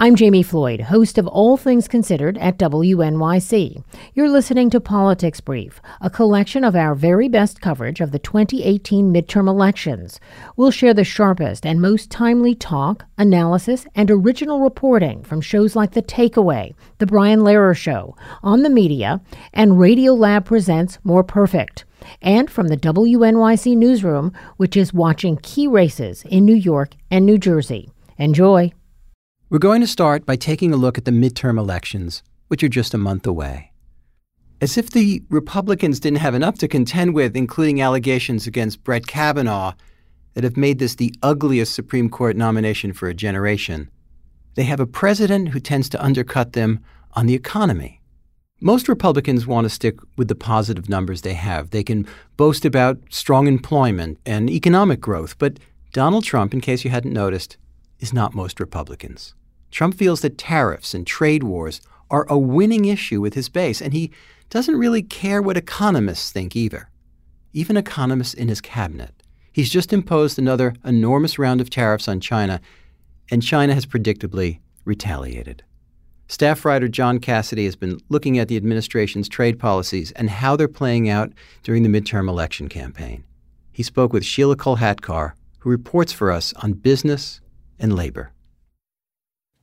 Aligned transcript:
I'm 0.00 0.14
Jami 0.14 0.44
Floyd, 0.44 0.82
host 0.82 1.18
of 1.18 1.26
All 1.26 1.56
Things 1.56 1.88
Considered 1.88 2.38
at 2.38 2.56
WNYC. 2.56 3.82
You're 4.14 4.28
listening 4.28 4.70
to 4.70 4.78
Politics 4.80 5.40
Brief, 5.40 5.82
a 6.00 6.08
collection 6.08 6.62
of 6.62 6.76
our 6.76 6.94
very 6.94 7.28
best 7.28 7.60
coverage 7.60 8.00
of 8.00 8.12
the 8.12 8.20
2018 8.20 9.12
midterm 9.12 9.48
elections. 9.48 10.20
We'll 10.56 10.70
share 10.70 10.94
the 10.94 11.02
sharpest 11.02 11.66
and 11.66 11.82
most 11.82 12.12
timely 12.12 12.54
talk, 12.54 13.06
analysis, 13.18 13.88
and 13.96 14.08
original 14.08 14.60
reporting 14.60 15.24
from 15.24 15.40
shows 15.40 15.74
like 15.74 15.90
The 15.90 16.02
Takeaway, 16.02 16.76
The 16.98 17.06
Brian 17.06 17.40
Lehrer 17.40 17.76
Show, 17.76 18.14
On 18.44 18.62
the 18.62 18.70
Media, 18.70 19.20
and 19.52 19.72
Radiolab 19.72 20.44
Presents 20.44 21.00
More 21.02 21.24
Perfect 21.24 21.84
and 22.22 22.48
from 22.48 22.68
the 22.68 22.76
WNYC 22.76 23.76
Newsroom, 23.76 24.32
which 24.58 24.76
is 24.76 24.94
watching 24.94 25.38
key 25.38 25.66
races 25.66 26.22
in 26.30 26.44
New 26.44 26.54
York 26.54 26.94
and 27.10 27.26
New 27.26 27.36
Jersey. 27.36 27.90
Enjoy. 28.16 28.72
We're 29.50 29.58
going 29.58 29.80
to 29.80 29.86
start 29.86 30.26
by 30.26 30.36
taking 30.36 30.74
a 30.74 30.76
look 30.76 30.98
at 30.98 31.06
the 31.06 31.10
midterm 31.10 31.58
elections, 31.58 32.22
which 32.48 32.62
are 32.62 32.68
just 32.68 32.92
a 32.92 32.98
month 32.98 33.26
away. 33.26 33.72
As 34.60 34.76
if 34.76 34.90
the 34.90 35.22
Republicans 35.30 35.98
didn't 36.00 36.18
have 36.18 36.34
enough 36.34 36.58
to 36.58 36.68
contend 36.68 37.14
with, 37.14 37.34
including 37.34 37.80
allegations 37.80 38.46
against 38.46 38.84
Brett 38.84 39.06
Kavanaugh 39.06 39.72
that 40.34 40.44
have 40.44 40.58
made 40.58 40.78
this 40.78 40.96
the 40.96 41.14
ugliest 41.22 41.74
Supreme 41.74 42.10
Court 42.10 42.36
nomination 42.36 42.92
for 42.92 43.08
a 43.08 43.14
generation, 43.14 43.90
they 44.54 44.64
have 44.64 44.80
a 44.80 44.86
president 44.86 45.48
who 45.48 45.60
tends 45.60 45.88
to 45.88 46.04
undercut 46.04 46.52
them 46.52 46.80
on 47.14 47.24
the 47.24 47.32
economy. 47.34 48.02
Most 48.60 48.86
Republicans 48.86 49.46
want 49.46 49.64
to 49.64 49.70
stick 49.70 49.98
with 50.18 50.28
the 50.28 50.34
positive 50.34 50.90
numbers 50.90 51.22
they 51.22 51.32
have. 51.32 51.70
They 51.70 51.82
can 51.82 52.06
boast 52.36 52.66
about 52.66 52.98
strong 53.08 53.46
employment 53.46 54.18
and 54.26 54.50
economic 54.50 55.00
growth, 55.00 55.38
but 55.38 55.58
Donald 55.94 56.24
Trump, 56.24 56.52
in 56.52 56.60
case 56.60 56.84
you 56.84 56.90
hadn't 56.90 57.14
noticed, 57.14 57.56
is 57.98 58.12
not 58.12 58.34
most 58.34 58.60
Republicans. 58.60 59.34
Trump 59.70 59.94
feels 59.94 60.20
that 60.22 60.38
tariffs 60.38 60.94
and 60.94 61.06
trade 61.06 61.42
wars 61.42 61.80
are 62.10 62.26
a 62.28 62.38
winning 62.38 62.86
issue 62.86 63.20
with 63.20 63.34
his 63.34 63.48
base, 63.48 63.80
and 63.80 63.92
he 63.92 64.10
doesn't 64.50 64.78
really 64.78 65.02
care 65.02 65.42
what 65.42 65.56
economists 65.56 66.32
think 66.32 66.56
either. 66.56 66.88
Even 67.52 67.76
economists 67.76 68.34
in 68.34 68.48
his 68.48 68.60
cabinet. 68.60 69.22
He's 69.52 69.70
just 69.70 69.92
imposed 69.92 70.38
another 70.38 70.74
enormous 70.84 71.38
round 71.38 71.60
of 71.60 71.70
tariffs 71.70 72.08
on 72.08 72.20
China, 72.20 72.60
and 73.30 73.42
China 73.42 73.74
has 73.74 73.86
predictably 73.86 74.60
retaliated. 74.84 75.64
Staff 76.28 76.64
writer 76.64 76.88
John 76.88 77.18
Cassidy 77.18 77.64
has 77.64 77.76
been 77.76 78.00
looking 78.08 78.38
at 78.38 78.48
the 78.48 78.56
administration's 78.56 79.28
trade 79.28 79.58
policies 79.58 80.12
and 80.12 80.28
how 80.28 80.56
they're 80.56 80.68
playing 80.68 81.08
out 81.08 81.32
during 81.62 81.82
the 81.82 81.88
midterm 81.88 82.28
election 82.28 82.68
campaign. 82.68 83.24
He 83.72 83.82
spoke 83.82 84.12
with 84.12 84.22
Sheelah 84.22 84.56
Kolhatkar, 84.56 85.32
who 85.60 85.70
reports 85.70 86.12
for 86.12 86.30
us 86.30 86.52
on 86.54 86.74
business 86.74 87.40
and 87.78 87.96
labor 87.96 88.32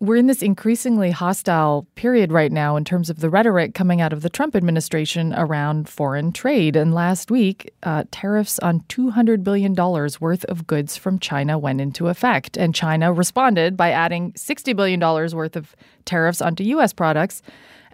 we're 0.01 0.17
in 0.17 0.27
this 0.27 0.41
increasingly 0.41 1.09
hostile 1.09 1.87
period 1.95 2.31
right 2.31 2.51
now 2.51 2.75
in 2.75 2.83
terms 2.83 3.09
of 3.09 3.21
the 3.21 3.29
rhetoric 3.29 3.73
coming 3.73 4.01
out 4.01 4.11
of 4.11 4.21
the 4.21 4.29
Trump 4.29 4.55
administration 4.55 5.33
around 5.33 5.87
foreign 5.87 6.33
trade. 6.33 6.75
And 6.75 6.93
last 6.93 7.31
week, 7.31 7.71
uh, 7.83 8.03
tariffs 8.11 8.59
on 8.59 8.81
$200 8.81 9.43
billion 9.43 9.73
worth 9.73 10.43
of 10.45 10.67
goods 10.67 10.97
from 10.97 11.17
China 11.19 11.57
went 11.57 11.79
into 11.79 12.09
effect. 12.09 12.57
And 12.57 12.75
China 12.75 13.13
responded 13.13 13.77
by 13.77 13.91
adding 13.91 14.33
$60 14.33 14.75
billion 14.75 14.99
worth 14.99 15.55
of 15.55 15.75
tariffs 16.03 16.41
onto 16.41 16.63
U.S. 16.65 16.91
products. 16.91 17.41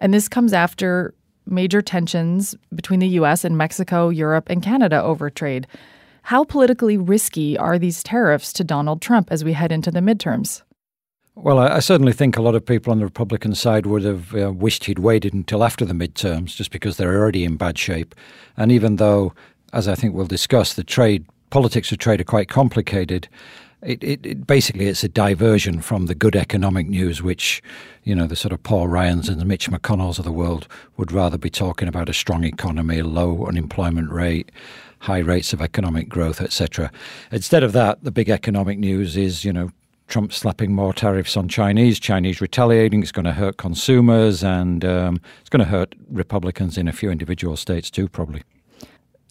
And 0.00 0.12
this 0.12 0.28
comes 0.28 0.52
after 0.52 1.14
major 1.46 1.82
tensions 1.82 2.56
between 2.74 2.98
the 2.98 3.08
U.S. 3.08 3.44
and 3.44 3.56
Mexico, 3.56 4.08
Europe, 4.08 4.48
and 4.50 4.60
Canada 4.60 5.00
over 5.00 5.30
trade. 5.30 5.68
How 6.22 6.42
politically 6.42 6.96
risky 6.96 7.56
are 7.56 7.78
these 7.78 8.02
tariffs 8.02 8.52
to 8.54 8.64
Donald 8.64 9.00
Trump 9.00 9.28
as 9.30 9.44
we 9.44 9.52
head 9.52 9.70
into 9.70 9.92
the 9.92 10.00
midterms? 10.00 10.62
Well, 11.34 11.58
I, 11.58 11.76
I, 11.76 11.78
certainly 11.78 12.12
think 12.12 12.36
a 12.36 12.42
lot 12.42 12.54
of 12.54 12.64
people 12.64 12.90
on 12.90 12.98
the 12.98 13.06
Republican 13.06 13.54
side 13.54 13.86
would 13.86 14.04
have 14.04 14.34
uh, 14.34 14.52
wished 14.52 14.84
he'd 14.84 14.98
waited 14.98 15.32
until 15.32 15.64
after 15.64 15.86
the 15.86 15.94
midterms, 15.94 16.54
just 16.54 16.70
because 16.70 16.98
they're 16.98 17.18
already 17.18 17.44
in 17.44 17.56
bad 17.56 17.78
shape. 17.78 18.14
And 18.56 18.70
even 18.70 18.96
though, 18.96 19.32
as 19.72 19.88
I 19.88 19.94
think 19.94 20.14
we'll 20.14 20.26
discuss, 20.26 20.74
the 20.74 20.84
trade 20.84 21.24
politics 21.48 21.90
of 21.90 21.98
trade 21.98 22.20
are 22.20 22.24
quite 22.24 22.48
complicated. 22.48 23.28
It, 23.82 24.02
it, 24.04 24.24
it, 24.24 24.46
basically 24.46 24.86
it's 24.86 25.04
a 25.04 25.08
diversion 25.08 25.80
from 25.80 26.06
the 26.06 26.14
good 26.14 26.36
economic 26.36 26.86
news, 26.86 27.22
which 27.22 27.62
you 28.04 28.14
know 28.14 28.26
the 28.26 28.36
sort 28.36 28.52
of 28.52 28.62
Paul 28.62 28.88
Ryans 28.88 29.28
and 29.28 29.40
the 29.40 29.44
Mitch 29.44 29.70
McConnells 29.70 30.18
of 30.18 30.24
the 30.24 30.32
world 30.32 30.68
would 30.96 31.12
rather 31.12 31.38
be 31.38 31.50
talking 31.50 31.88
about 31.88 32.08
a 32.08 32.14
strong 32.14 32.44
economy, 32.44 33.00
a 33.00 33.04
low 33.04 33.46
unemployment 33.46 34.10
rate, 34.10 34.52
high 35.00 35.18
rates 35.18 35.52
of 35.52 35.60
economic 35.60 36.08
growth, 36.08 36.40
etc. 36.40 36.92
Instead 37.32 37.62
of 37.62 37.72
that, 37.72 38.04
the 38.04 38.12
big 38.12 38.28
economic 38.28 38.78
news 38.78 39.16
is 39.16 39.44
you 39.44 39.52
know 39.52 39.70
Trump 40.08 40.32
slapping 40.32 40.74
more 40.74 40.92
tariffs 40.92 41.36
on 41.36 41.48
Chinese, 41.48 41.98
Chinese 41.98 42.40
retaliating. 42.40 43.02
It's 43.02 43.12
going 43.12 43.24
to 43.24 43.32
hurt 43.32 43.56
consumers 43.56 44.44
and 44.44 44.84
um, 44.84 45.20
it's 45.40 45.48
going 45.48 45.60
to 45.60 45.70
hurt 45.70 45.94
Republicans 46.10 46.76
in 46.76 46.88
a 46.88 46.92
few 46.92 47.10
individual 47.10 47.56
states 47.56 47.90
too, 47.90 48.08
probably. 48.08 48.42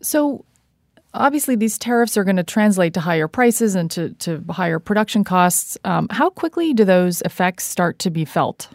So, 0.01 0.43
obviously, 1.13 1.55
these 1.55 1.77
tariffs 1.77 2.17
are 2.17 2.23
going 2.23 2.37
to 2.37 2.43
translate 2.43 2.93
to 2.95 2.99
higher 2.99 3.27
prices 3.27 3.75
and 3.75 3.91
to, 3.91 4.09
to 4.13 4.43
higher 4.49 4.79
production 4.79 5.23
costs. 5.23 5.77
Um, 5.83 6.07
how 6.09 6.29
quickly 6.29 6.73
do 6.73 6.83
those 6.83 7.21
effects 7.21 7.65
start 7.65 7.99
to 7.99 8.09
be 8.09 8.25
felt? 8.25 8.69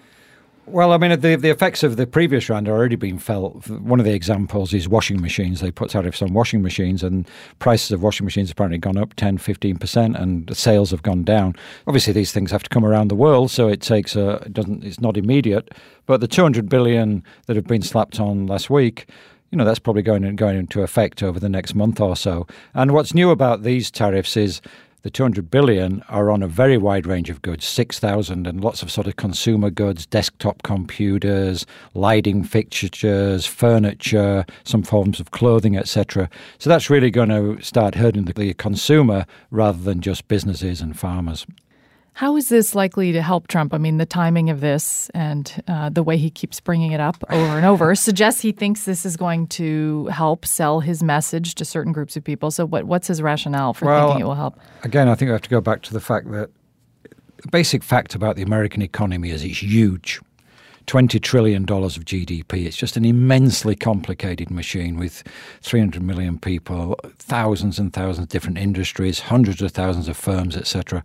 Well, 0.68 0.90
I 0.90 0.98
mean, 0.98 1.20
the 1.20 1.36
the 1.36 1.50
effects 1.50 1.84
of 1.84 1.96
the 1.96 2.08
previous 2.08 2.48
round 2.50 2.68
are 2.68 2.72
already 2.72 2.96
being 2.96 3.18
felt. 3.18 3.68
One 3.68 4.00
of 4.00 4.04
the 4.04 4.14
examples 4.14 4.74
is 4.74 4.88
washing 4.88 5.20
machines. 5.20 5.60
They 5.60 5.70
put 5.70 5.90
tariffs 5.90 6.22
on 6.22 6.32
washing 6.32 6.60
machines, 6.60 7.04
and 7.04 7.28
prices 7.60 7.92
of 7.92 8.02
washing 8.02 8.24
machines 8.24 8.48
have 8.48 8.54
apparently 8.54 8.78
gone 8.78 8.96
up 8.96 9.14
10, 9.14 9.38
15%, 9.38 10.20
and 10.20 10.56
sales 10.56 10.90
have 10.90 11.04
gone 11.04 11.22
down. 11.22 11.54
Obviously, 11.86 12.12
these 12.12 12.32
things 12.32 12.50
have 12.50 12.64
to 12.64 12.68
come 12.68 12.84
around 12.84 13.08
the 13.08 13.14
world, 13.14 13.52
so 13.52 13.68
it 13.68 13.80
takes 13.80 14.16
a, 14.16 14.30
it 14.38 14.52
doesn't, 14.54 14.82
it's 14.82 15.00
not 15.00 15.16
immediate. 15.16 15.72
But 16.06 16.20
the 16.20 16.26
200 16.26 16.68
billion 16.68 17.22
that 17.46 17.54
have 17.54 17.68
been 17.68 17.82
slapped 17.82 18.18
on 18.18 18.48
last 18.48 18.68
week, 18.68 19.08
you 19.52 19.58
know, 19.58 19.64
that's 19.64 19.78
probably 19.78 20.02
going, 20.02 20.34
going 20.34 20.58
into 20.58 20.82
effect 20.82 21.22
over 21.22 21.38
the 21.38 21.48
next 21.48 21.76
month 21.76 22.00
or 22.00 22.16
so. 22.16 22.44
And 22.74 22.90
what's 22.90 23.14
new 23.14 23.30
about 23.30 23.62
these 23.62 23.88
tariffs 23.88 24.36
is 24.36 24.60
the 25.06 25.10
200 25.10 25.52
billion 25.52 26.02
are 26.08 26.32
on 26.32 26.42
a 26.42 26.48
very 26.48 26.76
wide 26.76 27.06
range 27.06 27.30
of 27.30 27.40
goods 27.40 27.64
6000 27.64 28.44
and 28.44 28.60
lots 28.60 28.82
of 28.82 28.90
sort 28.90 29.06
of 29.06 29.14
consumer 29.14 29.70
goods 29.70 30.04
desktop 30.04 30.64
computers 30.64 31.64
lighting 31.94 32.42
fixtures 32.42 33.46
furniture 33.46 34.44
some 34.64 34.82
forms 34.82 35.20
of 35.20 35.30
clothing 35.30 35.76
etc 35.76 36.28
so 36.58 36.68
that's 36.68 36.90
really 36.90 37.08
going 37.08 37.28
to 37.28 37.56
start 37.62 37.94
hurting 37.94 38.24
the 38.24 38.52
consumer 38.54 39.24
rather 39.52 39.78
than 39.78 40.00
just 40.00 40.26
businesses 40.26 40.80
and 40.80 40.98
farmers 40.98 41.46
how 42.16 42.34
is 42.36 42.48
this 42.48 42.74
likely 42.74 43.12
to 43.12 43.20
help 43.20 43.46
Trump? 43.46 43.74
I 43.74 43.78
mean, 43.78 43.98
the 43.98 44.06
timing 44.06 44.48
of 44.48 44.62
this 44.62 45.10
and 45.10 45.62
uh, 45.68 45.90
the 45.90 46.02
way 46.02 46.16
he 46.16 46.30
keeps 46.30 46.60
bringing 46.60 46.92
it 46.92 47.00
up 47.00 47.22
over 47.28 47.58
and 47.58 47.66
over 47.66 47.94
suggests 47.94 48.40
he 48.40 48.52
thinks 48.52 48.86
this 48.86 49.04
is 49.04 49.18
going 49.18 49.48
to 49.48 50.06
help 50.06 50.46
sell 50.46 50.80
his 50.80 51.02
message 51.02 51.54
to 51.56 51.66
certain 51.66 51.92
groups 51.92 52.16
of 52.16 52.24
people. 52.24 52.50
So, 52.50 52.64
what, 52.64 52.84
what's 52.84 53.06
his 53.06 53.20
rationale 53.20 53.74
for 53.74 53.84
well, 53.84 54.08
thinking 54.08 54.22
it 54.22 54.24
will 54.24 54.34
help? 54.34 54.58
Again, 54.82 55.10
I 55.10 55.14
think 55.14 55.28
we 55.28 55.32
have 55.32 55.42
to 55.42 55.50
go 55.50 55.60
back 55.60 55.82
to 55.82 55.92
the 55.92 56.00
fact 56.00 56.30
that 56.30 56.48
the 57.02 57.48
basic 57.48 57.84
fact 57.84 58.14
about 58.14 58.36
the 58.36 58.42
American 58.42 58.80
economy 58.80 59.28
is 59.28 59.44
it's 59.44 59.62
huge. 59.62 60.22
$20 60.86 61.20
trillion 61.20 61.62
of 61.64 62.04
GDP. 62.04 62.66
It's 62.66 62.76
just 62.76 62.96
an 62.96 63.04
immensely 63.04 63.74
complicated 63.74 64.50
machine 64.50 64.98
with 64.98 65.22
300 65.62 66.02
million 66.02 66.38
people, 66.38 66.96
thousands 67.18 67.78
and 67.78 67.92
thousands 67.92 68.24
of 68.24 68.28
different 68.28 68.58
industries, 68.58 69.20
hundreds 69.20 69.60
of 69.62 69.72
thousands 69.72 70.08
of 70.08 70.16
firms, 70.16 70.56
etc. 70.56 71.02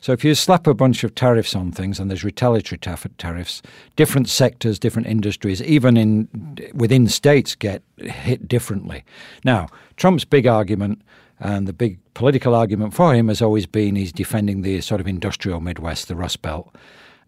So 0.00 0.12
if 0.12 0.24
you 0.24 0.34
slap 0.34 0.66
a 0.66 0.74
bunch 0.74 1.02
of 1.04 1.14
tariffs 1.14 1.54
on 1.54 1.72
things, 1.72 1.98
and 1.98 2.10
there's 2.10 2.24
retaliatory 2.24 2.78
tariffs, 2.78 3.62
different 3.96 4.28
sectors, 4.28 4.78
different 4.78 5.08
industries, 5.08 5.62
even 5.62 5.96
in 5.96 6.28
within 6.74 7.08
states 7.08 7.54
get 7.54 7.82
hit 7.96 8.48
differently. 8.48 9.04
Now, 9.44 9.68
Trump's 9.96 10.24
big 10.24 10.46
argument 10.46 11.02
and 11.40 11.66
the 11.66 11.72
big 11.72 11.98
political 12.14 12.54
argument 12.54 12.94
for 12.94 13.14
him 13.14 13.28
has 13.28 13.42
always 13.42 13.66
been 13.66 13.96
he's 13.96 14.12
defending 14.12 14.62
the 14.62 14.80
sort 14.80 15.00
of 15.00 15.08
industrial 15.08 15.60
Midwest, 15.60 16.08
the 16.08 16.16
Rust 16.16 16.42
Belt. 16.42 16.74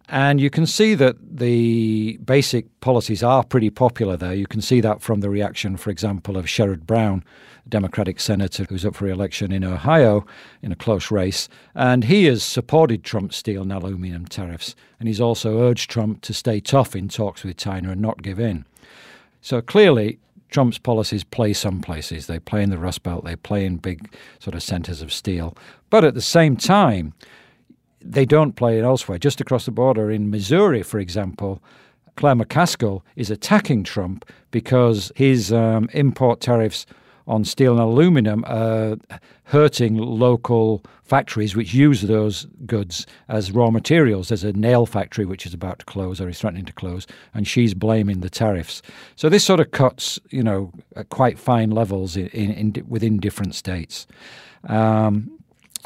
And 0.09 0.39
you 0.41 0.51
can 0.51 0.67
see 0.67 0.95
that 0.97 1.17
the 1.39 2.19
basic 2.25 2.67
policies 2.81 3.23
are 3.23 3.43
pretty 3.43 3.71
popular 3.71 4.17
there. 4.17 4.35
You 4.35 4.47
can 4.47 4.61
see 4.61 4.81
that 4.83 5.01
from 5.01 5.21
the 5.21 5.31
reaction, 5.31 5.77
for 5.77 5.91
example, 5.91 6.37
of 6.37 6.45
Sherrod 6.45 6.83
Brown, 6.83 7.25
Democratic 7.67 8.21
senator 8.21 8.67
who's 8.69 8.85
up 8.85 8.95
for 8.95 9.09
election 9.09 9.51
in 9.51 9.65
Ohio 9.65 10.27
in 10.61 10.73
a 10.73 10.77
close 10.77 11.11
race. 11.11 11.49
And 11.75 12.05
he 12.05 12.27
has 12.27 12.43
supported 12.43 13.03
Trump's 13.03 13.37
steel 13.37 13.62
and 13.62 13.73
aluminium 13.73 14.27
tariffs. 14.27 14.75
And 15.01 15.09
he's 15.09 15.23
also 15.23 15.61
urged 15.61 15.91
Trump 15.91 16.21
to 16.23 16.35
stay 16.35 16.61
tough 16.61 16.95
in 16.95 17.09
talks 17.09 17.43
with 17.43 17.57
China 17.57 17.91
and 17.91 18.03
not 18.03 18.23
give 18.23 18.39
in. 18.39 18.67
So 19.41 19.62
clearly, 19.62 20.19
Trump's 20.50 20.79
policies 20.79 21.25
play 21.25 21.55
some 21.55 21.81
places. 21.81 22.27
They 22.27 22.39
play 22.39 22.62
in 22.62 22.71
the 22.71 22.79
Rust 22.79 23.03
Belt, 23.03 23.25
they 23.25 23.37
play 23.37 23.65
in 23.65 23.79
big 23.79 24.15
sort 24.39 24.55
of 24.55 24.62
centers 24.62 25.00
of 25.00 25.12
steel. 25.12 25.57
But 25.89 26.05
at 26.05 26.15
the 26.15 26.23
same 26.23 26.57
time, 26.57 27.15
they 28.05 28.25
don't 28.25 28.53
play 28.53 28.79
it 28.79 28.85
elsewhere. 28.85 29.19
Just 29.19 29.41
across 29.41 29.65
the 29.65 29.71
border 29.71 30.11
in 30.11 30.31
Missouri, 30.31 30.83
for 30.83 30.99
example, 30.99 31.62
Claire 32.17 32.37
McCaskill 32.37 33.03
is 33.17 33.31
attacking 33.31 33.85
Trump 33.85 34.25
because 34.51 35.11
his 35.17 35.53
um, 35.53 35.89
import 35.93 36.41
tariffs 36.41 36.87
on 37.27 37.45
steel 37.45 37.73
and 37.73 37.81
aluminum 37.81 38.45
are 38.47 38.97
hurting 39.45 39.97
local 39.97 40.85
factories 41.03 41.56
which 41.56 41.73
use 41.73 42.03
those 42.03 42.47
goods 42.67 43.06
as 43.29 43.51
raw 43.51 43.71
materials. 43.71 44.29
There's 44.29 44.45
a 44.45 44.53
nail 44.53 44.87
factory 44.87 45.25
which 45.25 45.47
is 45.47 45.55
about 45.55 45.79
to 45.81 45.85
close 45.87 46.21
or 46.21 46.29
is 46.29 46.39
threatening 46.39 46.67
to 46.67 46.73
close, 46.73 47.07
and 47.33 47.49
she's 47.49 47.75
blaming 47.75 48.21
the 48.21 48.31
tariffs. 48.31 48.83
So 49.17 49.29
this 49.29 49.45
sort 49.45 49.61
of 49.61 49.71
cuts, 49.71 50.19
you 50.31 50.43
know, 50.43 50.73
at 50.97 51.09
quite 51.09 51.39
fine 51.39 51.71
levels 51.71 52.17
in, 52.17 52.29
in, 52.29 52.50
in 52.53 52.87
within 52.89 53.19
different 53.19 53.55
states. 53.55 54.07
Um, 54.69 55.31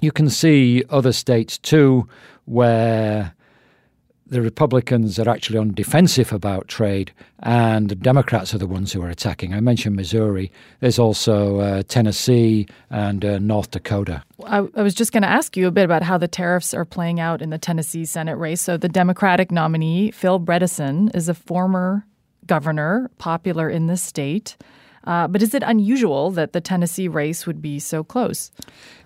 you 0.00 0.12
can 0.12 0.30
see 0.30 0.84
other 0.90 1.12
states 1.12 1.58
too 1.58 2.08
where 2.44 3.34
the 4.28 4.42
Republicans 4.42 5.18
are 5.18 5.28
actually 5.28 5.58
on 5.58 5.72
defensive 5.72 6.32
about 6.32 6.68
trade, 6.68 7.12
and 7.40 7.88
the 7.88 7.94
Democrats 7.94 8.54
are 8.54 8.58
the 8.58 8.66
ones 8.66 8.92
who 8.92 9.02
are 9.02 9.08
attacking. 9.08 9.54
I 9.54 9.60
mentioned 9.60 9.96
Missouri. 9.96 10.52
There's 10.80 10.98
also 10.98 11.60
uh, 11.60 11.82
Tennessee 11.88 12.68
and 12.90 13.24
uh, 13.24 13.38
North 13.38 13.70
Dakota. 13.70 14.22
I, 14.44 14.66
I 14.74 14.82
was 14.82 14.94
just 14.94 15.12
going 15.12 15.22
to 15.22 15.28
ask 15.28 15.56
you 15.56 15.66
a 15.66 15.70
bit 15.70 15.84
about 15.84 16.02
how 16.02 16.18
the 16.18 16.28
tariffs 16.28 16.74
are 16.74 16.84
playing 16.84 17.20
out 17.20 17.40
in 17.40 17.50
the 17.50 17.58
Tennessee 17.58 18.04
Senate 18.04 18.36
race. 18.36 18.60
So, 18.60 18.76
the 18.76 18.88
Democratic 18.88 19.50
nominee, 19.50 20.10
Phil 20.10 20.38
Bredesen, 20.38 21.14
is 21.16 21.28
a 21.28 21.34
former 21.34 22.06
governor, 22.46 23.10
popular 23.18 23.70
in 23.70 23.86
the 23.86 23.96
state. 23.96 24.56
Uh, 25.08 25.26
but 25.26 25.42
is 25.42 25.54
it 25.54 25.62
unusual 25.64 26.30
that 26.30 26.52
the 26.52 26.60
Tennessee 26.60 27.08
race 27.08 27.46
would 27.46 27.62
be 27.62 27.78
so 27.78 28.04
close? 28.04 28.50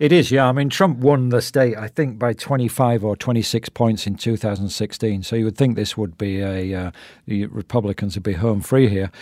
It 0.01 0.11
is, 0.11 0.33
yeah. 0.33 0.49
I 0.49 0.53
mean, 0.53 0.69
Trump 0.69 0.99
won 0.99 1.29
the 1.29 1.41
state, 1.41 1.77
I 1.79 1.87
think, 1.87 2.19
by 2.19 2.33
25 2.33 3.05
or 3.05 3.15
26 3.15 3.69
points 3.69 4.05
in 4.05 4.17
2016. 4.17 5.23
So 5.23 5.37
you 5.37 5.45
would 5.45 5.57
think 5.57 5.77
this 5.77 5.97
would 5.97 6.19
be 6.19 6.41
a, 6.41 6.75
uh, 6.75 6.91
the 7.27 7.47
Republicans 7.47 8.17
would 8.17 8.25
be 8.25 8.33
home 8.33 8.63
free 8.63 8.89
here. 8.89 9.13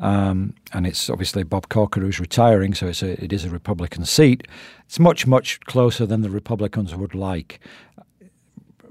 Um, 0.00 0.54
and 0.72 0.88
it's 0.88 1.08
obviously 1.08 1.44
Bob 1.44 1.68
Corker 1.68 2.00
who's 2.00 2.18
retiring, 2.18 2.74
so 2.74 2.88
it's 2.88 3.04
a, 3.04 3.22
it 3.22 3.32
is 3.32 3.44
a 3.44 3.50
Republican 3.50 4.04
seat. 4.04 4.48
It's 4.86 4.98
much, 4.98 5.28
much 5.28 5.60
closer 5.60 6.04
than 6.04 6.22
the 6.22 6.30
Republicans 6.30 6.96
would 6.96 7.14
like. 7.14 7.60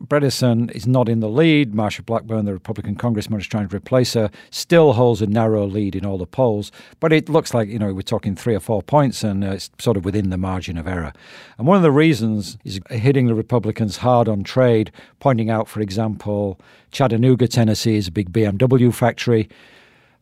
Bredesen 0.06 0.70
is 0.72 0.86
not 0.86 1.08
in 1.08 1.22
the 1.22 1.30
lead. 1.30 1.72
Marsha 1.72 2.06
Blackburn, 2.06 2.46
the 2.46 2.54
Republican 2.54 2.96
congressman, 2.96 3.40
is 3.40 3.48
trying 3.48 3.70
to 3.70 3.76
replace 3.76 4.14
her. 4.14 4.30
Still 4.52 4.94
holds 4.94 5.22
a 5.22 5.28
narrow 5.28 5.66
lead 5.66 5.96
in 5.96 6.06
all 6.06 6.18
the 6.18 6.26
polls, 6.26 6.72
but 7.00 7.14
it 7.14 7.30
looks 7.30 7.54
like 7.54 7.70
you 7.70 7.80
know 7.80 7.94
we're 7.94 8.02
talking 8.02 8.36
three 8.36 8.56
or 8.56 8.60
four 8.60 8.82
points, 8.82 9.24
and 9.24 9.44
uh, 9.44 9.52
it's 9.52 9.70
sort 9.80 9.96
of 9.96 10.04
within 10.04 10.30
the 10.30 10.38
margin 10.38 10.78
of 10.78 10.88
error. 10.88 11.14
And 11.58 11.66
one 11.66 11.78
of 11.78 11.84
the 11.84 11.92
reasons 11.92 12.58
is 12.66 12.80
hitting 12.90 13.28
the 13.28 13.36
Republicans 13.36 13.98
hard 13.98 14.28
on 14.28 14.44
trade, 14.44 14.92
pointing 15.20 15.50
out, 15.50 15.70
for 15.70 15.80
example, 15.80 16.60
Chattanooga, 16.92 17.48
Tennessee 17.48 17.96
is 17.96 18.10
a 18.10 18.12
big 18.12 18.34
BMW 18.34 18.94
factory. 18.94 19.50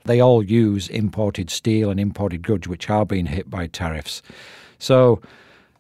They 0.06 0.20
all 0.20 0.44
use 0.44 0.88
imported 0.90 1.50
steel 1.50 1.90
and 1.90 2.00
imported 2.00 2.42
goods, 2.44 2.68
which 2.68 2.90
are 2.90 3.06
being 3.06 3.28
hit 3.28 3.50
by 3.50 3.68
tariffs. 3.68 4.22
So, 4.80 5.22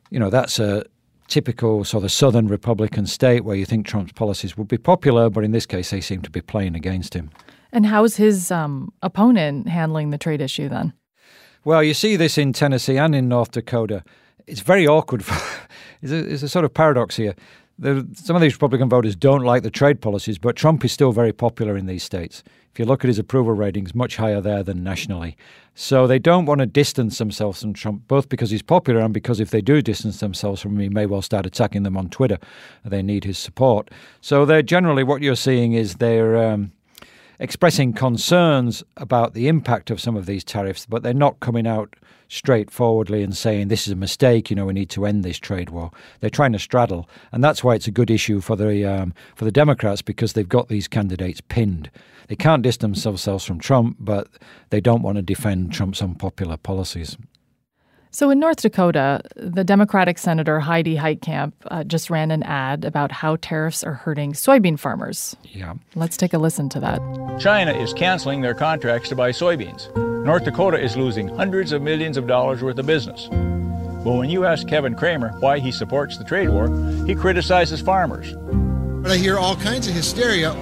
you 0.09 0.19
know, 0.19 0.30
that's 0.30 0.59
a 0.59 0.86
typical 1.31 1.83
sort 1.86 2.04
of 2.04 2.12
southern 2.12 2.48
Republican 2.48 3.07
state 3.07 3.45
where 3.45 3.56
you 3.56 3.66
think 3.66 3.88
Trump's 3.88 4.12
policies 4.12 4.57
would 4.57 4.68
be 4.68 4.78
popular, 4.78 5.30
but 5.30 5.44
in 5.44 5.51
this 5.51 5.66
case, 5.66 5.89
they 5.89 6.01
seem 6.01 6.22
to 6.22 6.30
be 6.30 6.42
playing 6.42 6.75
against 6.75 7.13
him. 7.13 7.31
And 7.72 7.86
how's 7.86 8.18
his 8.18 8.51
um, 8.51 8.92
opponent 9.01 9.69
handling 9.69 10.10
the 10.10 10.18
trade 10.18 10.42
issue 10.42 10.68
then? 10.68 10.94
Well, 11.63 11.81
you 11.81 11.94
see 11.94 12.18
this 12.18 12.38
in 12.38 12.51
Tennessee 12.51 12.98
and 12.98 13.16
in 13.16 13.30
North 13.30 13.51
Dakota. 13.51 14.04
It's 14.45 14.60
very 14.60 14.86
awkward. 14.86 15.24
For, 15.24 15.36
it's, 16.01 16.12
a, 16.12 16.18
it's 16.18 16.44
a 16.44 16.50
sort 16.50 16.66
of 16.66 16.74
paradox 16.74 17.16
here. 17.16 17.33
Some 17.81 18.36
of 18.36 18.42
these 18.44 18.54
Republican 18.54 18.89
voters 18.89 19.16
don't 19.16 19.42
like 19.42 19.63
the 19.63 19.72
trade 19.72 20.01
policies, 20.01 20.38
but 20.38 20.56
Trump 20.56 20.86
is 20.86 20.92
still 20.92 21.12
very 21.12 21.33
popular 21.33 21.75
in 21.75 21.88
these 21.88 22.04
states. 22.04 22.44
If 22.72 22.78
you 22.78 22.86
look 22.86 23.04
at 23.04 23.07
his 23.07 23.18
approval 23.18 23.54
ratings, 23.54 23.95
much 23.95 24.18
higher 24.18 24.39
there 24.39 24.62
than 24.62 24.83
nationally. 24.83 25.36
So 25.74 26.06
they 26.06 26.19
don't 26.19 26.45
want 26.45 26.60
to 26.60 26.68
distance 26.68 27.18
themselves 27.18 27.62
from 27.62 27.74
Trump, 27.74 28.07
both 28.07 28.30
because 28.30 28.51
he's 28.51 28.62
popular 28.62 29.01
and 29.01 29.13
because 29.13 29.39
if 29.39 29.50
they 29.50 29.62
do 29.62 29.81
distance 29.81 30.19
themselves 30.19 30.62
from 30.62 30.75
him, 30.75 30.81
he 30.81 30.89
may 30.89 31.07
well 31.07 31.24
start 31.24 31.48
attacking 31.48 31.81
them 31.81 31.98
on 31.98 32.10
Twitter. 32.10 32.38
They 32.86 33.01
need 33.01 33.24
his 33.24 33.39
support. 33.39 33.89
So 34.22 34.45
they're 34.45 34.62
generally 34.62 35.04
what 35.04 35.24
you're 35.24 35.36
seeing 35.36 35.74
is 35.74 35.95
they're 35.95 36.38
um, 36.38 36.72
expressing 37.41 37.91
concerns 37.91 38.83
about 38.95 39.33
the 39.33 39.47
impact 39.47 39.89
of 39.89 39.99
some 39.99 40.15
of 40.15 40.27
these 40.27 40.43
tariffs, 40.43 40.85
but 40.85 41.01
they're 41.01 41.13
not 41.13 41.39
coming 41.39 41.65
out 41.65 41.95
straightforwardly 42.27 43.23
and 43.23 43.35
saying 43.35 43.67
this 43.67 43.88
is 43.88 43.93
a 43.93 43.95
mistake. 43.95 44.49
You 44.49 44.55
know, 44.55 44.67
we 44.67 44.73
need 44.73 44.91
to 44.91 45.05
end 45.07 45.23
this 45.23 45.39
trade 45.39 45.71
war. 45.71 45.91
They're 46.19 46.29
trying 46.29 46.53
to 46.53 46.59
straddle, 46.59 47.09
and 47.31 47.43
that's 47.43 47.63
why 47.63 47.73
it's 47.73 47.88
a 47.88 47.91
good 47.91 48.11
issue 48.11 48.41
for 48.41 48.55
the 48.55 48.85
um, 48.85 49.13
for 49.35 49.43
the 49.43 49.51
Democrats 49.51 50.03
because 50.03 50.33
they've 50.33 50.47
got 50.47 50.69
these 50.69 50.88
candidates 50.88 51.41
pinned. 51.41 51.89
They 52.27 52.35
can't 52.35 52.61
distance 52.61 53.03
themselves 53.03 53.44
from 53.44 53.59
Trump, 53.59 53.97
but 53.99 54.29
they 54.69 54.79
don't 54.79 55.01
want 55.01 55.17
to 55.17 55.23
defend 55.23 55.73
Trump's 55.73 56.01
unpopular 56.01 56.57
policies. 56.57 57.17
So 58.13 58.29
in 58.29 58.39
North 58.39 58.61
Dakota, 58.61 59.21
the 59.37 59.63
Democratic 59.63 60.17
Senator 60.17 60.59
Heidi 60.59 60.97
Heitkamp 60.97 61.53
uh, 61.67 61.85
just 61.85 62.09
ran 62.09 62.29
an 62.29 62.43
ad 62.43 62.83
about 62.83 63.09
how 63.09 63.37
tariffs 63.37 63.85
are 63.85 63.93
hurting 63.93 64.33
soybean 64.33 64.77
farmers. 64.77 65.33
Yeah. 65.43 65.75
Let's 65.95 66.17
take 66.17 66.33
a 66.33 66.37
listen 66.37 66.67
to 66.69 66.79
that. 66.81 66.99
China 67.39 67.71
is 67.71 67.93
canceling 67.93 68.41
their 68.41 68.53
contracts 68.53 69.07
to 69.09 69.15
buy 69.15 69.31
soybeans. 69.31 69.95
North 70.25 70.43
Dakota 70.43 70.77
is 70.77 70.97
losing 70.97 71.29
hundreds 71.29 71.71
of 71.71 71.81
millions 71.81 72.17
of 72.17 72.27
dollars 72.27 72.61
worth 72.61 72.77
of 72.79 72.85
business. 72.85 73.29
But 73.31 74.15
when 74.15 74.29
you 74.29 74.45
ask 74.45 74.67
Kevin 74.67 74.93
Cramer 74.93 75.29
why 75.39 75.59
he 75.59 75.71
supports 75.71 76.17
the 76.17 76.25
trade 76.25 76.49
war, 76.49 76.67
he 77.07 77.15
criticizes 77.15 77.79
farmers. 77.79 78.33
But 79.03 79.11
I 79.11 79.15
hear 79.15 79.37
all 79.37 79.55
kinds 79.55 79.87
of 79.87 79.93
hysteria. 79.93 80.53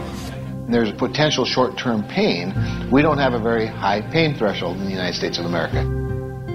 There's 0.67 0.91
potential 0.91 1.45
short 1.45 1.79
term 1.79 2.03
pain. 2.03 2.53
We 2.91 3.01
don't 3.01 3.17
have 3.17 3.33
a 3.33 3.39
very 3.39 3.65
high 3.65 4.01
pain 4.01 4.35
threshold 4.35 4.77
in 4.77 4.83
the 4.83 4.91
United 4.91 5.15
States 5.15 5.39
of 5.39 5.45
America. 5.45 6.08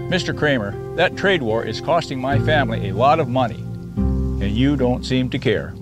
Mr. 0.09 0.37
Cramer, 0.37 0.75
that 0.97 1.17
trade 1.17 1.43
war 1.43 1.65
is 1.65 1.81
costing 1.81 2.21
my 2.21 2.39
family 2.41 2.89
a 2.89 2.95
lot 2.95 3.19
of 3.21 3.29
money, 3.29 3.57
and 3.57 4.51
you 4.51 4.77
don't 4.77 5.05
seem 5.05 5.31
to 5.31 5.39
care. 5.39 5.75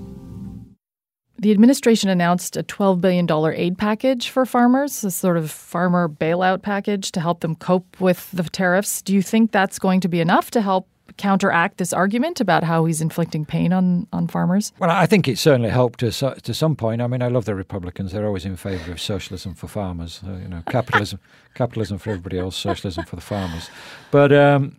The 1.39 1.51
administration 1.51 2.09
announced 2.09 2.57
a 2.57 2.63
$12 2.63 3.01
billion 3.01 3.27
aid 3.53 3.77
package 3.77 4.29
for 4.29 4.47
farmers, 4.47 5.03
a 5.03 5.11
sort 5.11 5.37
of 5.37 5.51
farmer 5.51 6.09
bailout 6.09 6.63
package 6.63 7.11
to 7.13 7.21
help 7.21 7.41
them 7.41 7.57
cope 7.57 8.01
with 8.01 8.31
the 8.31 8.45
tariffs. 8.45 9.03
Do 9.03 9.13
you 9.13 9.23
think 9.23 9.51
that's 9.51 9.81
going 9.81 10.01
to 10.03 10.09
be 10.09 10.21
enough 10.21 10.53
to 10.53 10.61
help 10.61 10.87
counteract 11.17 11.79
this 11.79 11.93
argument 11.93 12.41
about 12.41 12.65
how 12.65 12.85
he's 12.85 13.01
inflicting 13.01 13.45
pain 13.45 13.73
on, 13.73 14.07
on 14.13 14.27
farmers? 14.29 14.73
Well, 14.79 14.91
I 14.91 15.07
think 15.07 15.29
it 15.29 15.39
certainly 15.39 15.71
helped 15.71 16.01
to, 16.01 16.11
to 16.11 16.55
some 16.55 16.77
point. 16.77 17.03
I 17.03 17.07
mean, 17.07 17.23
I 17.23 17.29
love 17.29 17.45
the 17.45 17.55
Republicans. 17.55 18.13
They're 18.13 18.27
always 18.27 18.45
in 18.45 18.57
favour 18.57 18.93
of 18.93 19.01
socialism 19.01 19.55
for 19.55 19.69
farmers. 19.69 20.21
Uh, 20.27 20.33
you 20.33 20.49
know, 20.49 20.63
capitalism, 20.71 21.21
capitalism 21.55 21.99
for 21.99 22.11
everybody 22.11 22.39
else, 22.39 22.57
socialism 22.57 23.05
for 23.05 23.17
the 23.17 23.23
farmers. 23.23 23.71
But 24.11 24.33
um, 24.33 24.77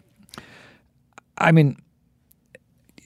I 1.38 1.51
mean, 1.51 1.81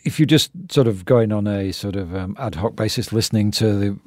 if 0.03 0.19
you're 0.19 0.25
just 0.25 0.51
sort 0.69 0.87
of 0.87 1.05
going 1.05 1.31
on 1.31 1.47
a 1.47 1.71
sort 1.71 1.95
of 1.95 2.15
um, 2.15 2.35
ad 2.39 2.55
hoc 2.55 2.75
basis, 2.75 3.11
listening 3.11 3.51
to 3.51 3.73
the 3.73 3.99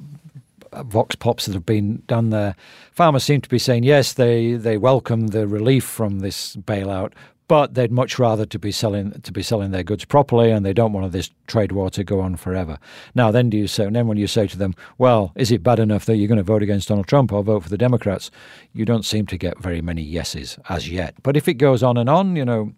vox 0.83 1.15
pops 1.15 1.45
that 1.45 1.53
have 1.53 1.65
been 1.65 2.01
done 2.07 2.29
there, 2.29 2.55
farmers 2.91 3.23
seem 3.23 3.41
to 3.41 3.49
be 3.49 3.59
saying 3.59 3.83
yes, 3.83 4.13
they 4.13 4.53
they 4.53 4.77
welcome 4.77 5.27
the 5.27 5.47
relief 5.47 5.83
from 5.83 6.19
this 6.19 6.55
bailout, 6.55 7.13
but 7.51 7.73
they'd 7.73 7.91
much 7.91 8.17
rather 8.17 8.45
to 8.45 8.57
be 8.57 8.71
selling 8.71 9.11
to 9.11 9.31
be 9.33 9.43
selling 9.43 9.71
their 9.71 9.83
goods 9.83 10.05
properly, 10.05 10.51
and 10.51 10.65
they 10.65 10.71
don't 10.71 10.93
want 10.93 11.11
this 11.11 11.31
trade 11.47 11.73
war 11.73 11.89
to 11.89 12.01
go 12.01 12.21
on 12.21 12.37
forever. 12.37 12.79
Now, 13.13 13.29
then 13.29 13.49
do 13.49 13.57
you 13.57 13.67
say? 13.67 13.83
And 13.83 13.93
then 13.93 14.07
when 14.07 14.17
you 14.17 14.25
say 14.25 14.47
to 14.47 14.57
them, 14.57 14.73
"Well, 14.97 15.33
is 15.35 15.51
it 15.51 15.61
bad 15.61 15.77
enough 15.77 16.05
that 16.05 16.15
you're 16.15 16.29
going 16.29 16.37
to 16.37 16.43
vote 16.43 16.63
against 16.63 16.87
Donald 16.87 17.07
Trump 17.07 17.33
or 17.33 17.43
vote 17.43 17.63
for 17.63 17.69
the 17.69 17.77
Democrats?" 17.77 18.31
You 18.71 18.85
don't 18.85 19.03
seem 19.03 19.25
to 19.25 19.37
get 19.37 19.59
very 19.59 19.81
many 19.81 20.01
yeses 20.01 20.59
as 20.69 20.89
yet. 20.89 21.15
But 21.23 21.35
if 21.35 21.49
it 21.49 21.55
goes 21.55 21.83
on 21.83 21.97
and 21.97 22.09
on, 22.09 22.37
you 22.37 22.45
know, 22.45 22.71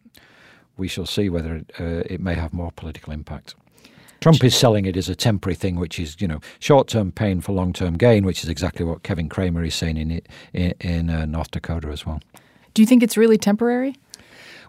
we 0.75 0.88
shall 0.88 1.06
see 1.06 1.30
whether 1.30 1.58
it, 1.58 1.72
uh, 1.80 2.01
it 2.08 2.20
may 2.20 2.34
have 2.34 2.51
more 2.51 2.72
political 2.72 3.13
impact. 3.13 3.53
Trump 4.22 4.44
is 4.44 4.56
selling 4.56 4.88
it 4.88 4.98
as 4.98 5.08
a 5.08 5.15
temporary 5.15 5.53
thing, 5.53 5.75
which 5.75 6.00
is 6.00 6.20
you 6.20 6.27
know 6.27 6.39
short-term 6.58 7.12
pain 7.12 7.42
for 7.42 7.51
long-term 7.51 7.96
gain, 7.96 8.25
which 8.25 8.44
is 8.44 8.50
exactly 8.50 8.84
what 8.84 9.03
Kevin 9.03 9.30
Cramer 9.30 9.63
is 9.63 9.75
saying 9.75 9.98
in 9.98 10.22
in, 10.51 10.74
in 10.80 11.10
uh, 11.12 11.27
North 11.27 11.51
Dakota 11.51 11.89
as 11.89 12.08
well. 12.08 12.20
Do 12.74 12.82
you 12.82 12.88
think 12.88 13.03
it's 13.03 13.18
really 13.18 13.38
temporary? 13.38 13.94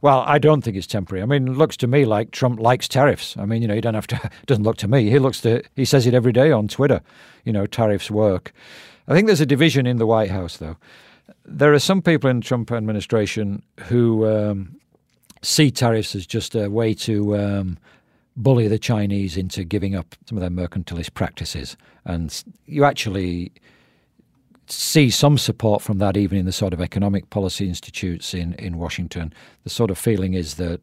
Well, 0.05 0.23
I 0.27 0.39
don't 0.39 0.61
think 0.61 0.77
it's 0.77 0.87
temporary. 0.87 1.23
I 1.23 1.25
mean, 1.25 1.49
it 1.49 1.57
looks 1.57 1.79
to 1.79 1.87
me 1.87 2.05
like 2.05 2.31
Trump 2.31 2.61
likes 2.61 2.87
tariffs. 2.87 3.39
I 3.39 3.47
mean, 3.47 3.63
you 3.63 3.69
know, 3.69 3.75
he 3.75 3.81
don't 3.81 3.95
have 3.95 4.07
to. 4.09 4.31
Doesn't 4.47 4.63
look 4.63 4.77
to 4.77 4.87
me. 4.87 5.09
He 5.09 5.19
looks 5.19 5.41
to. 5.41 5.63
He 5.77 5.87
says 5.87 6.07
it 6.07 6.13
every 6.13 6.31
day 6.31 6.53
on 6.53 6.69
Twitter. 6.69 7.01
You 7.47 7.55
know, 7.55 7.65
tariffs 7.65 8.11
work. 8.11 8.53
I 9.09 9.15
think 9.15 9.29
there's 9.29 9.41
a 9.41 9.47
division 9.47 9.87
in 9.87 9.97
the 9.97 10.05
White 10.05 10.31
House, 10.31 10.59
though. 10.59 10.77
There 11.47 11.73
are 11.73 11.79
some 11.79 12.03
people 12.03 12.29
in 12.29 12.43
Trump 12.43 12.71
administration 12.71 13.63
who 13.85 14.27
um, 14.27 14.77
see 15.41 15.71
tariffs 15.71 16.15
as 16.15 16.27
just 16.27 16.55
a 16.55 16.69
way 16.69 16.93
to 16.97 17.39
um, 17.39 17.79
bully 18.37 18.69
the 18.69 18.79
Chinese 18.79 19.39
into 19.39 19.65
giving 19.65 19.95
up 19.95 20.15
some 20.29 20.37
of 20.37 20.43
their 20.43 20.51
mercantilist 20.51 21.15
practices. 21.15 21.79
And 22.05 22.45
you 22.67 22.85
actually 22.85 23.53
see 24.71 25.11
some 25.11 25.39
support 25.39 25.83
from 25.83 25.99
that 25.99 26.17
even 26.17 26.39
in 26.39 26.47
the 26.47 26.53
sort 26.53 26.73
of 26.73 26.81
economic 26.81 27.31
policy 27.31 27.69
institutes 27.69 28.35
in, 28.35 28.55
in 28.55 28.79
Washington. 28.79 29.33
The 29.65 29.71
sort 29.71 29.91
of 29.91 29.99
feeling 29.99 30.35
is 30.35 30.55
that 30.55 30.81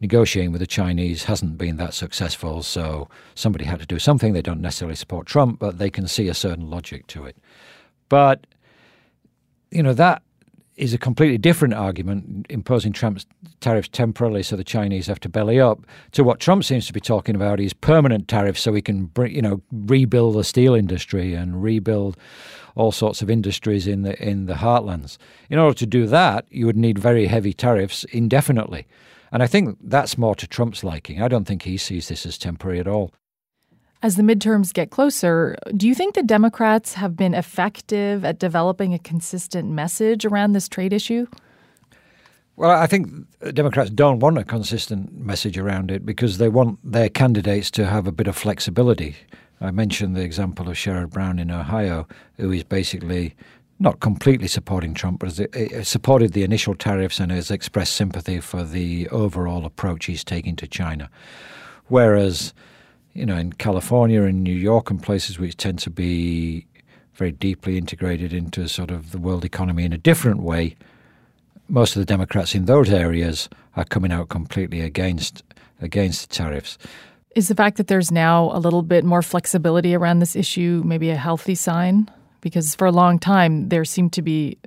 negotiating 0.00 0.52
with 0.52 0.60
the 0.60 0.66
Chinese 0.66 1.24
hasn't 1.24 1.58
been 1.58 1.76
that 1.76 1.94
successful, 1.94 2.62
so 2.62 3.08
somebody 3.34 3.64
had 3.64 3.80
to 3.80 3.86
do 3.86 3.98
something. 3.98 4.32
They 4.32 4.42
don't 4.42 4.60
necessarily 4.60 4.94
support 4.94 5.26
Trump, 5.26 5.58
but 5.58 5.78
they 5.78 5.90
can 5.90 6.06
see 6.06 6.28
a 6.28 6.34
certain 6.34 6.70
logic 6.70 7.06
to 7.08 7.24
it. 7.24 7.36
But, 8.08 8.46
you 9.70 9.82
know, 9.82 9.94
that 9.94 10.22
is 10.78 10.94
a 10.94 10.98
completely 10.98 11.38
different 11.38 11.74
argument, 11.74 12.46
imposing 12.48 12.92
Trump's 12.92 13.26
tariffs 13.60 13.88
temporarily 13.88 14.42
so 14.42 14.56
the 14.56 14.64
Chinese 14.64 15.08
have 15.08 15.20
to 15.20 15.28
belly 15.28 15.60
up, 15.60 15.84
to 16.12 16.22
what 16.22 16.38
Trump 16.38 16.64
seems 16.64 16.86
to 16.86 16.92
be 16.92 17.00
talking 17.00 17.34
about 17.34 17.60
is 17.60 17.72
permanent 17.72 18.28
tariffs 18.28 18.60
so 18.60 18.72
we 18.72 18.80
can, 18.80 19.10
you 19.26 19.42
know, 19.42 19.60
rebuild 19.72 20.36
the 20.36 20.44
steel 20.44 20.74
industry 20.74 21.34
and 21.34 21.62
rebuild 21.62 22.16
all 22.76 22.92
sorts 22.92 23.22
of 23.22 23.28
industries 23.28 23.88
in 23.88 24.02
the 24.02 24.20
in 24.22 24.46
the 24.46 24.54
heartlands. 24.54 25.18
In 25.50 25.58
order 25.58 25.76
to 25.78 25.86
do 25.86 26.06
that, 26.06 26.46
you 26.48 26.64
would 26.66 26.76
need 26.76 26.98
very 26.98 27.26
heavy 27.26 27.52
tariffs 27.52 28.04
indefinitely. 28.04 28.86
And 29.32 29.42
I 29.42 29.46
think 29.46 29.78
that's 29.82 30.16
more 30.16 30.36
to 30.36 30.46
Trump's 30.46 30.84
liking. 30.84 31.20
I 31.20 31.28
don't 31.28 31.44
think 31.44 31.62
he 31.62 31.76
sees 31.76 32.08
this 32.08 32.24
as 32.24 32.38
temporary 32.38 32.78
at 32.78 32.88
all. 32.88 33.12
As 34.00 34.14
the 34.14 34.22
midterms 34.22 34.72
get 34.72 34.90
closer, 34.90 35.56
do 35.76 35.88
you 35.88 35.94
think 35.94 36.14
the 36.14 36.22
Democrats 36.22 36.94
have 36.94 37.16
been 37.16 37.34
effective 37.34 38.24
at 38.24 38.38
developing 38.38 38.94
a 38.94 38.98
consistent 38.98 39.70
message 39.70 40.24
around 40.24 40.52
this 40.52 40.68
trade 40.68 40.92
issue? 40.92 41.26
Well, 42.54 42.70
I 42.70 42.86
think 42.86 43.08
Democrats 43.54 43.90
don't 43.90 44.20
want 44.20 44.38
a 44.38 44.44
consistent 44.44 45.12
message 45.16 45.58
around 45.58 45.90
it 45.90 46.06
because 46.06 46.38
they 46.38 46.48
want 46.48 46.78
their 46.84 47.08
candidates 47.08 47.70
to 47.72 47.86
have 47.86 48.06
a 48.06 48.12
bit 48.12 48.28
of 48.28 48.36
flexibility. 48.36 49.16
I 49.60 49.72
mentioned 49.72 50.14
the 50.14 50.22
example 50.22 50.68
of 50.68 50.76
Sherrod 50.76 51.10
Brown 51.10 51.40
in 51.40 51.50
Ohio, 51.50 52.06
who 52.36 52.52
is 52.52 52.62
basically 52.62 53.34
not 53.80 53.98
completely 53.98 54.48
supporting 54.48 54.94
Trump, 54.94 55.20
but 55.20 55.28
has 55.28 55.40
eh, 55.52 55.82
supported 55.82 56.32
the 56.32 56.44
initial 56.44 56.74
tariffs 56.74 57.18
and 57.18 57.32
has 57.32 57.50
expressed 57.50 57.94
sympathy 57.94 58.40
for 58.40 58.62
the 58.62 59.08
overall 59.08 59.64
approach 59.64 60.06
he's 60.06 60.24
taking 60.24 60.54
to 60.56 60.66
China. 60.68 61.10
Whereas 61.86 62.54
you 63.18 63.26
know, 63.26 63.36
in 63.36 63.52
California 63.52 64.22
and 64.22 64.44
New 64.44 64.54
York 64.54 64.90
and 64.90 65.02
places 65.02 65.40
which 65.40 65.56
tend 65.56 65.80
to 65.80 65.90
be 65.90 66.64
very 67.14 67.32
deeply 67.32 67.76
integrated 67.76 68.32
into 68.32 68.68
sort 68.68 68.92
of 68.92 69.10
the 69.10 69.18
world 69.18 69.44
economy 69.44 69.84
in 69.84 69.92
a 69.92 69.98
different 69.98 70.40
way, 70.40 70.76
most 71.68 71.96
of 71.96 72.00
the 72.00 72.06
Democrats 72.06 72.54
in 72.54 72.66
those 72.66 72.90
areas 72.90 73.48
are 73.74 73.84
coming 73.84 74.12
out 74.12 74.28
completely 74.28 74.80
against 74.80 75.42
against 75.82 76.28
the 76.28 76.34
tariffs. 76.36 76.78
Is 77.34 77.48
the 77.48 77.56
fact 77.56 77.76
that 77.76 77.88
there's 77.88 78.12
now 78.12 78.52
a 78.56 78.60
little 78.60 78.82
bit 78.82 79.04
more 79.04 79.22
flexibility 79.22 79.96
around 79.96 80.20
this 80.20 80.36
issue 80.36 80.82
maybe 80.84 81.10
a 81.10 81.16
healthy 81.16 81.56
sign? 81.56 82.08
Because 82.40 82.76
for 82.76 82.86
a 82.86 82.92
long 82.92 83.18
time 83.18 83.68
there 83.68 83.84
seemed 83.84 84.12
to 84.12 84.22
be 84.22 84.58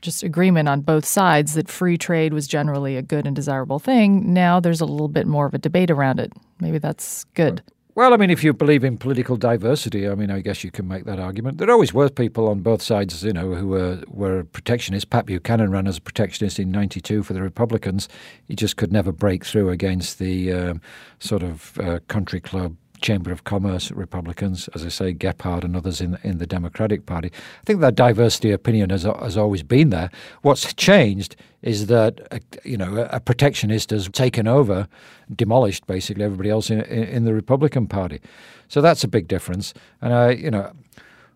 just 0.00 0.22
agreement 0.22 0.68
on 0.68 0.80
both 0.80 1.04
sides 1.04 1.54
that 1.54 1.68
free 1.68 1.98
trade 1.98 2.32
was 2.32 2.46
generally 2.46 2.96
a 2.96 3.02
good 3.02 3.26
and 3.26 3.34
desirable 3.34 3.80
thing. 3.80 4.32
Now 4.32 4.60
there's 4.60 4.80
a 4.80 4.86
little 4.86 5.08
bit 5.08 5.26
more 5.26 5.46
of 5.46 5.54
a 5.54 5.58
debate 5.58 5.90
around 5.90 6.20
it. 6.20 6.32
Maybe 6.60 6.78
that's 6.78 7.24
good. 7.34 7.62
Well, 7.96 8.12
I 8.12 8.18
mean, 8.18 8.28
if 8.28 8.44
you 8.44 8.52
believe 8.52 8.84
in 8.84 8.98
political 8.98 9.38
diversity, 9.38 10.06
I 10.06 10.14
mean, 10.14 10.30
I 10.30 10.40
guess 10.40 10.62
you 10.62 10.70
can 10.70 10.86
make 10.86 11.06
that 11.06 11.18
argument. 11.18 11.56
There 11.56 11.70
always 11.70 11.94
were 11.94 12.10
people 12.10 12.46
on 12.46 12.60
both 12.60 12.82
sides, 12.82 13.24
you 13.24 13.32
know, 13.32 13.54
who 13.54 13.68
were, 13.68 14.02
were 14.08 14.44
protectionists. 14.44 15.08
Pat 15.08 15.24
Buchanan 15.24 15.70
ran 15.70 15.86
as 15.86 15.96
a 15.96 16.02
protectionist 16.02 16.58
in 16.58 16.70
92 16.70 17.22
for 17.22 17.32
the 17.32 17.40
Republicans. 17.40 18.06
He 18.48 18.54
just 18.54 18.76
could 18.76 18.92
never 18.92 19.12
break 19.12 19.46
through 19.46 19.70
against 19.70 20.18
the 20.18 20.52
um, 20.52 20.82
sort 21.20 21.42
of 21.42 21.78
uh, 21.78 22.00
country 22.06 22.38
club 22.38 22.76
Chamber 23.06 23.30
of 23.30 23.44
Commerce 23.44 23.92
Republicans, 23.92 24.68
as 24.74 24.84
I 24.84 24.88
say, 24.88 25.14
Gephardt 25.14 25.62
and 25.62 25.76
others 25.76 26.00
in 26.00 26.18
in 26.24 26.38
the 26.38 26.46
Democratic 26.46 27.06
Party. 27.06 27.30
I 27.62 27.64
think 27.64 27.80
that 27.80 27.94
diversity 27.94 28.50
of 28.50 28.56
opinion 28.56 28.90
has 28.90 29.04
has 29.04 29.36
always 29.36 29.62
been 29.62 29.90
there. 29.90 30.10
What's 30.42 30.74
changed 30.74 31.36
is 31.62 31.86
that 31.86 32.12
uh, 32.32 32.40
you 32.64 32.76
know 32.76 33.08
a 33.18 33.20
protectionist 33.20 33.90
has 33.90 34.08
taken 34.08 34.48
over, 34.48 34.88
demolished 35.42 35.86
basically 35.86 36.24
everybody 36.24 36.50
else 36.50 36.68
in, 36.68 36.80
in, 36.82 37.04
in 37.16 37.24
the 37.24 37.34
Republican 37.34 37.86
Party. 37.86 38.18
So 38.66 38.80
that's 38.80 39.04
a 39.04 39.08
big 39.08 39.28
difference. 39.28 39.72
And 40.00 40.12
I, 40.12 40.30
you 40.30 40.50
know. 40.50 40.72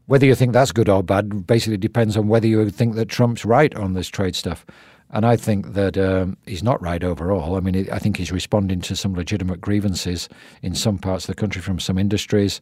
Whether 0.06 0.26
you 0.26 0.34
think 0.34 0.52
that's 0.52 0.72
good 0.72 0.88
or 0.88 1.04
bad 1.04 1.46
basically 1.46 1.78
depends 1.78 2.16
on 2.16 2.26
whether 2.26 2.48
you 2.48 2.70
think 2.70 2.96
that 2.96 3.08
Trump's 3.08 3.44
right 3.44 3.72
on 3.76 3.92
this 3.94 4.08
trade 4.10 4.34
stuff. 4.34 4.66
And 5.12 5.26
I 5.26 5.37
think 5.37 5.73
that 5.73 5.99
um, 5.99 6.37
he's 6.47 6.62
not 6.62 6.81
right 6.81 7.02
overall. 7.02 7.57
I 7.57 7.61
mean, 7.61 7.88
I 7.90 7.99
think 7.99 8.17
he's 8.17 8.31
responding 8.31 8.81
to 8.83 8.95
some 8.95 9.14
legitimate 9.14 9.61
grievances 9.61 10.29
in 10.62 10.75
some 10.75 10.99
parts 10.99 11.25
of 11.25 11.35
the 11.35 11.40
country 11.40 11.61
from 11.61 11.81
some 11.81 11.99
industries 11.99 12.61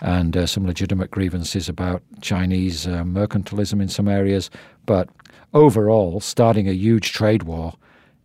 and 0.00 0.36
uh, 0.36 0.46
some 0.46 0.64
legitimate 0.64 1.10
grievances 1.10 1.68
about 1.68 2.02
Chinese 2.20 2.86
uh, 2.86 3.02
mercantilism 3.02 3.82
in 3.82 3.88
some 3.88 4.06
areas. 4.06 4.48
But 4.86 5.08
overall, 5.54 6.20
starting 6.20 6.68
a 6.68 6.72
huge 6.72 7.12
trade 7.12 7.42
war 7.42 7.74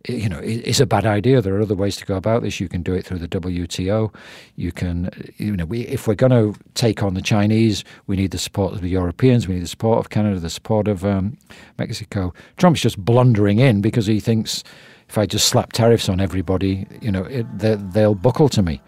you 0.06 0.28
know, 0.28 0.38
it's 0.42 0.80
a 0.80 0.86
bad 0.86 1.06
idea. 1.06 1.40
There 1.40 1.56
are 1.56 1.62
other 1.62 1.74
ways 1.74 1.96
to 1.96 2.04
go 2.04 2.16
about 2.16 2.42
this. 2.42 2.60
You 2.60 2.68
can 2.68 2.82
do 2.82 2.92
it 2.92 3.06
through 3.06 3.20
the 3.20 3.28
WTO. 3.28 4.14
You 4.56 4.70
can, 4.72 5.10
you 5.38 5.56
know, 5.56 5.64
we, 5.64 5.82
if 5.82 6.06
we're 6.06 6.14
going 6.14 6.30
to 6.30 6.58
take 6.74 7.02
on 7.02 7.14
the 7.14 7.22
Chinese, 7.22 7.84
we 8.06 8.16
need 8.16 8.30
the 8.30 8.38
support 8.38 8.74
of 8.74 8.82
the 8.82 8.88
Europeans. 8.88 9.48
We 9.48 9.54
need 9.54 9.62
the 9.62 9.68
support 9.68 9.98
of 9.98 10.10
Canada, 10.10 10.40
the 10.40 10.50
support 10.50 10.88
of 10.88 11.06
um, 11.06 11.38
Mexico. 11.78 12.34
Trump's 12.58 12.82
just 12.82 13.02
blundering 13.02 13.60
in 13.60 13.80
because 13.80 14.04
he 14.04 14.20
thinks 14.20 14.62
if 15.08 15.16
I 15.16 15.24
just 15.24 15.48
slap 15.48 15.72
tariffs 15.72 16.08
on 16.10 16.20
everybody, 16.20 16.86
you 17.00 17.10
know, 17.10 17.24
it, 17.24 17.46
they'll 17.58 18.14
buckle 18.14 18.50
to 18.50 18.62
me. 18.62 18.82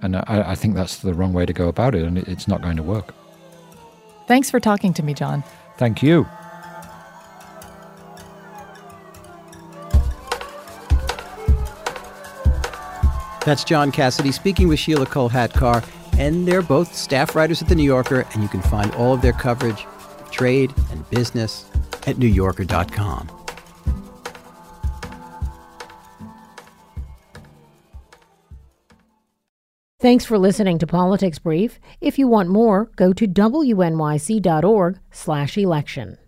And 0.00 0.16
I, 0.16 0.44
I 0.48 0.54
think 0.54 0.74
that's 0.74 0.98
the 0.98 1.14
wrong 1.14 1.32
way 1.32 1.46
to 1.46 1.52
go 1.52 1.68
about 1.68 1.94
it, 1.94 2.02
and 2.02 2.18
it's 2.18 2.46
not 2.46 2.62
going 2.62 2.76
to 2.76 2.82
work. 2.82 3.14
Thanks 4.26 4.50
for 4.50 4.60
talking 4.60 4.92
to 4.94 5.02
me, 5.02 5.14
John. 5.14 5.42
Thank 5.76 6.02
you. 6.02 6.26
That's 13.48 13.64
John 13.64 13.90
Cassidy 13.90 14.30
speaking 14.30 14.68
with 14.68 14.78
Sheelah 14.78 15.06
Kolhatkar, 15.06 15.82
and 16.18 16.46
they're 16.46 16.60
both 16.60 16.94
staff 16.94 17.34
writers 17.34 17.62
at 17.62 17.68
The 17.68 17.74
New 17.74 17.82
Yorker, 17.82 18.26
and 18.34 18.42
you 18.42 18.48
can 18.50 18.60
find 18.60 18.94
all 18.96 19.14
of 19.14 19.22
their 19.22 19.32
coverage, 19.32 19.86
trade 20.30 20.70
and 20.90 21.08
business, 21.08 21.64
at 22.06 22.16
NewYorker.com. 22.16 23.30
Thanks 29.98 30.26
for 30.26 30.36
listening 30.36 30.78
to 30.80 30.86
Politics 30.86 31.38
Brief. 31.38 31.80
If 32.02 32.18
you 32.18 32.28
want 32.28 32.50
more, 32.50 32.90
go 32.96 33.14
to 33.14 33.26
wnyc.org/election. 33.26 36.18